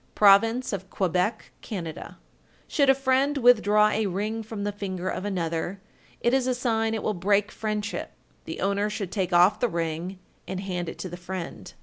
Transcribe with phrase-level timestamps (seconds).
[0.15, 1.83] Province of Quebec, Can.
[1.83, 2.15] 1393.
[2.67, 5.79] Should a friend withdraw a ring from the finger of another,
[6.21, 8.11] it is a sign it will break friendship.
[8.45, 10.17] The owner should take off the ring
[10.47, 11.71] and hand it to the friend.